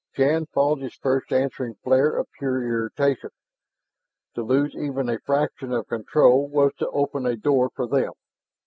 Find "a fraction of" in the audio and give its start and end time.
5.09-5.87